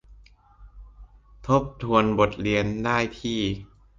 [1.47, 3.41] ทบทวนบทเรียนได้ที่